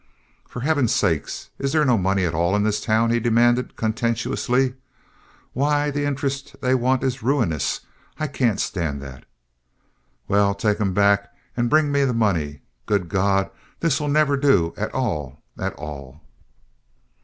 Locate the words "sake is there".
0.95-1.85